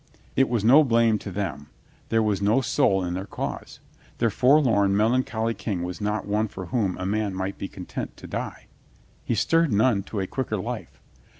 [0.35, 1.67] It was no blame to them.
[2.09, 3.79] There was no soul in their cause.
[4.17, 8.25] Their forlorn, melancholy King was not one for whom a man might be content to
[8.25, 8.65] die.
[9.23, 10.99] He stirred none to a quicker life.